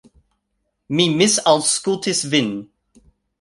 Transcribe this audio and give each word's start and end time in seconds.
Mi 0.99 1.05
misaŭskultis 1.19 2.23
vin. 2.33 2.51